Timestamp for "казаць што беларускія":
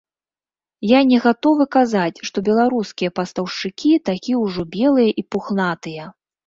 1.77-3.15